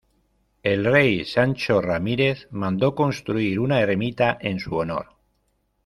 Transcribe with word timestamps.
El 0.63 0.83
rey 0.85 1.25
Sancho 1.25 1.79
Ramírez 1.79 2.47
mandó 2.49 2.95
construir 2.95 3.59
una 3.59 3.81
ermita 3.81 4.35
en 4.41 4.59
su 4.59 4.75
honor. 4.75 5.13